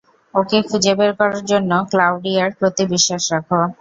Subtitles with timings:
[0.33, 3.59] ওকে খুঁজে বের করার জন্য ক্লাউডিয়ার প্রতি বিশ্বাস রাখো।